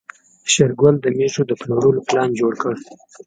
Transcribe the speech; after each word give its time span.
شېرګل 0.51 0.95
د 1.01 1.05
مېږو 1.17 1.43
د 1.47 1.51
پلورلو 1.61 2.01
پلان 2.09 2.29
جوړ 2.39 2.53
کړ. 2.61 2.73